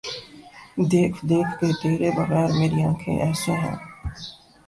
[0.91, 3.77] دیکھ دیکھ کہ تیرے بغیر میری آنکھیں ایسے ہیں۔